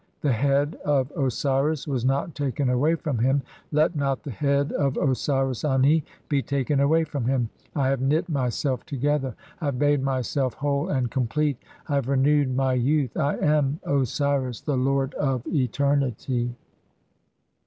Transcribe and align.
The 0.21 0.31
head 0.33 0.79
of 0.83 1.11
Osiris 1.11 1.87
was 1.87 2.03
not 2.03 2.33
taken 2.33 2.71
away 2.71 2.95
from 2.95 3.19
him, 3.19 3.43
"let 3.71 3.95
not 3.95 4.23
the 4.23 4.31
head 4.31 4.71
of 4.71 4.97
Osiris 4.97 5.61
(4) 5.61 5.73
Ani 5.73 6.03
be 6.27 6.41
taken 6.41 6.79
away 6.79 7.03
from 7.03 7.25
him. 7.25 7.49
I 7.75 7.89
"have 7.89 8.01
knit 8.01 8.27
myself 8.27 8.83
together; 8.87 9.35
I 9.59 9.65
have 9.65 9.75
made 9.75 10.01
myself 10.01 10.55
whole 10.55 10.89
and 10.89 11.11
complete; 11.11 11.59
I 11.87 11.93
have 11.93 12.07
renewed 12.09 12.55
my 12.55 12.73
youth; 12.73 13.15
I 13.15 13.37
am 13.37 13.79
Osiris, 13.83 14.61
the 14.61 14.75
lord 14.75 15.13
of 15.13 15.45
eternity." 15.45 16.55